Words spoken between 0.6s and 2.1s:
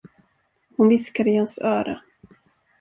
Hon viskade i hans öra.